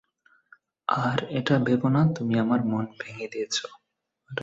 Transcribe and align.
আর 0.87 1.17
এটা 1.29 1.55
ভেবো 1.59 1.87
না, 1.89 2.01
তুমি 2.15 2.33
আমার 2.39 2.59
মন 2.63 2.85
ভেঙে 2.99 3.27
দিয়েছো। 3.27 3.65